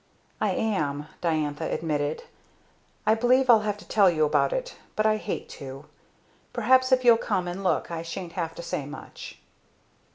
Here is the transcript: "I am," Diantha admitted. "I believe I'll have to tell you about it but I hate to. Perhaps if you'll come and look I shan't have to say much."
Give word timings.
"I 0.41 0.49
am," 0.55 1.05
Diantha 1.21 1.65
admitted. 1.71 2.23
"I 3.05 3.13
believe 3.13 3.51
I'll 3.51 3.59
have 3.59 3.77
to 3.77 3.87
tell 3.87 4.09
you 4.09 4.25
about 4.25 4.51
it 4.51 4.75
but 4.95 5.05
I 5.05 5.17
hate 5.17 5.47
to. 5.61 5.85
Perhaps 6.53 6.91
if 6.91 7.05
you'll 7.05 7.17
come 7.17 7.47
and 7.47 7.63
look 7.63 7.91
I 7.91 8.01
shan't 8.01 8.33
have 8.33 8.55
to 8.55 8.63
say 8.63 8.87
much." 8.87 9.37